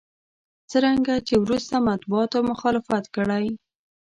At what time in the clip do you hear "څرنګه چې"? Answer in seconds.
0.71-1.35